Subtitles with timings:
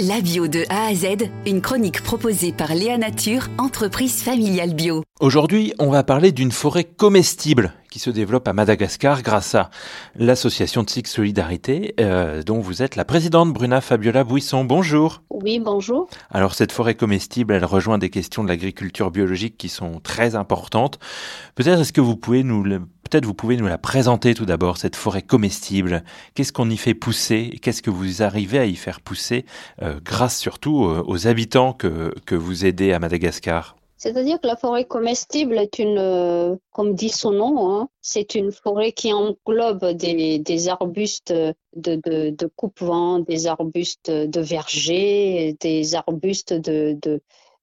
[0.00, 5.04] La bio de A à Z, une chronique proposée par Léa Nature, entreprise familiale bio.
[5.20, 9.70] Aujourd'hui, on va parler d'une forêt comestible qui se développe à Madagascar grâce à
[10.16, 14.64] l'association TSIC Solidarité, euh, dont vous êtes la présidente Bruna Fabiola Bouisson.
[14.64, 15.22] Bonjour.
[15.30, 16.08] Oui, bonjour.
[16.28, 20.98] Alors cette forêt comestible, elle rejoint des questions de l'agriculture biologique qui sont très importantes.
[21.54, 22.64] Peut-être est-ce que vous pouvez nous
[23.04, 26.02] peut-être vous pouvez nous la présenter tout d'abord cette forêt comestible.
[26.34, 29.44] Qu'est-ce qu'on y fait pousser Qu'est-ce que vous arrivez à y faire pousser
[29.82, 33.76] euh, grâce surtout euh, aux habitants que que vous aidez à Madagascar?
[33.96, 38.52] C'est-à-dire que la forêt comestible est une, euh, comme dit son nom, hein, c'est une
[38.52, 46.98] forêt qui englobe des, arbustes de, coupe-vent, des arbustes de verger, des arbustes de,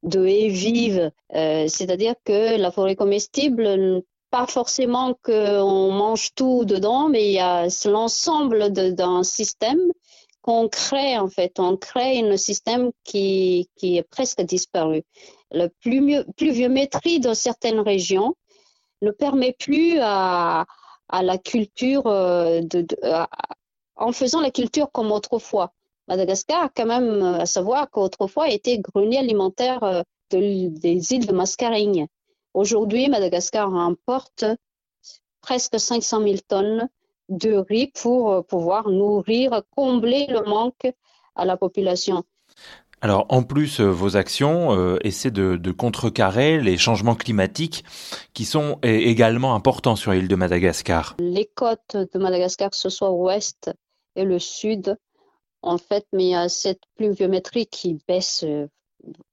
[0.04, 1.12] de, haies vives.
[1.32, 7.68] C'est-à-dire que la forêt comestible, pas forcément qu'on mange tout dedans, mais il y a
[7.86, 9.82] l'ensemble d'un système
[10.42, 11.60] qu'on crée en fait.
[11.60, 15.04] On crée un système qui, qui est presque disparu.
[15.52, 15.68] La
[16.38, 18.36] pluviométrie dans certaines régions
[19.02, 20.66] ne permet plus à,
[21.12, 22.62] la culture euh,
[23.98, 25.74] en faisant la culture comme autrefois.
[26.08, 32.08] Madagascar, quand même, à savoir qu'autrefois était grenier alimentaire euh, des îles de Mascareignes.
[32.54, 34.46] Aujourd'hui, Madagascar importe
[35.42, 36.90] presque 500 000 tonnes
[37.30, 40.92] de riz pour euh, pouvoir nourrir, combler le manque
[41.36, 42.24] à la population.
[43.00, 47.84] Alors en plus, euh, vos actions euh, essaient de, contrecarrer les changements climatiques
[48.34, 51.16] qui sont également importants sur l'île de Madagascar.
[51.20, 53.72] Les côtes de Madagascar, que ce soit l'ouest
[54.16, 54.98] et le sud,
[55.62, 58.46] en fait, mais il y a cette pluviométrie qui baisse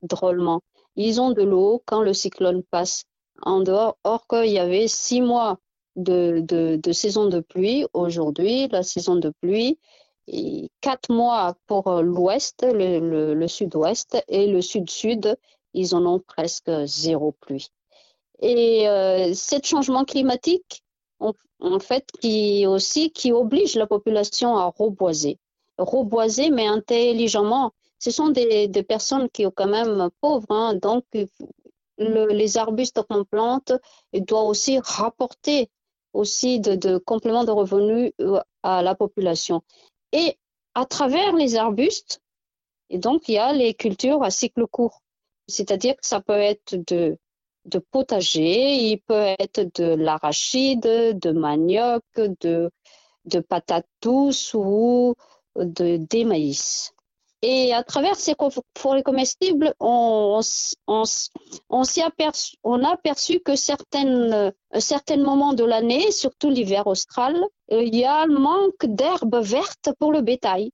[0.02, 0.62] drôlement.
[0.96, 3.04] Ils ont de l'eau quand le cyclone passe
[3.42, 5.58] en dehors, or qu'il y avait six mois
[5.96, 7.86] de, saison de pluie.
[7.92, 9.78] Aujourd'hui, la saison de pluie,
[10.26, 15.36] et quatre mois pour l'ouest, le, sud-ouest et le sud-sud,
[15.74, 17.68] ils en ont presque zéro pluie.
[18.40, 20.84] Et euh, ce changement climatique,
[21.18, 25.38] en, fait, qui aussi qui oblige la population à reboiser,
[25.76, 27.72] reboiser mais intelligemment.
[27.98, 31.04] Ce sont des, personnes qui sont quand même pauvres, hein, donc
[31.98, 33.72] les arbustes qu'on plante,
[34.12, 35.70] doivent aussi rapporter
[36.12, 39.62] aussi de, compléments de revenus euh, à la population.
[40.12, 40.38] Et
[40.74, 42.20] à travers les arbustes,
[42.90, 45.02] et donc il y a les cultures à cycle court.
[45.46, 47.18] C'est-à-dire que ça peut être de,
[47.66, 52.70] de potager, il peut être de l'arachide, de manioc, de,
[53.24, 55.14] de patates douces ou
[55.56, 56.94] de, des maïs.
[57.42, 58.34] Et à travers ces
[58.76, 60.40] forêts comestibles, on,
[60.88, 61.02] on,
[62.04, 67.36] aperçu, a aperçu que certaines, certains moments de l'année, surtout l'hiver austral,
[67.70, 70.72] euh, il y a un manque d'herbes vertes pour le bétail.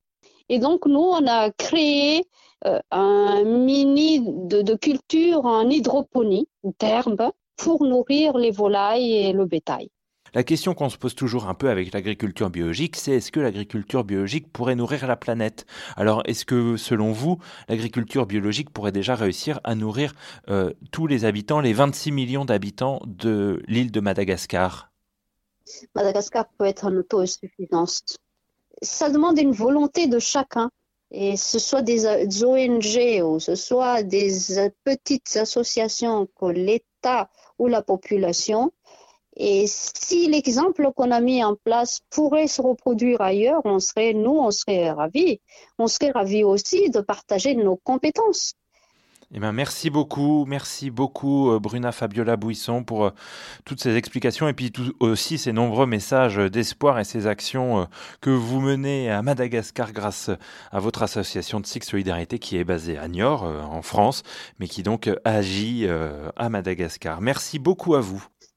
[0.49, 2.25] Et donc, nous, on a créé
[2.67, 6.49] euh, un mini de, de culture en hydroponie
[6.81, 9.91] d'herbes pour nourrir les volailles et le bétail.
[10.35, 14.03] La question qu'on se pose toujours un peu avec l'agriculture biologique, c'est est-ce que l'agriculture
[14.03, 15.65] biologique pourrait nourrir la planète?
[15.97, 20.13] Alors, est-ce que, selon vous, l'agriculture biologique pourrait déjà réussir à nourrir
[20.49, 24.91] euh, tous les habitants, les 26 millions d'habitants de l'île de Madagascar?
[25.95, 28.03] Madagascar peut être en autosuffisance.
[28.83, 30.69] Ça demande une volonté de chacun
[31.13, 32.07] et ce soit des
[32.45, 34.33] ONG ou ce soit des
[34.83, 38.73] petites associations que l'État ou la population,
[39.37, 44.39] et si l'exemple qu'on a mis en place pourrait se reproduire ailleurs, on serait, nous,
[44.39, 45.41] on serait ravis.
[45.79, 48.55] On serait ravis aussi de partager nos compétences.
[49.37, 53.11] Eh ben, merci beaucoup, merci beaucoup euh, Bruna Fabiola Bouisson pour euh,
[53.65, 57.85] toutes ces explications et puis aussi ces nombreux messages d'espoir et ces actions euh,
[58.21, 60.31] que vous menez à Madagascar grâce
[60.71, 64.23] à votre association de Six Solidarité qui est basée à Niort en France,
[64.61, 65.89] mais qui donc agit
[66.37, 67.21] à Madagascar.
[67.21, 68.25] Merci beaucoup à vous.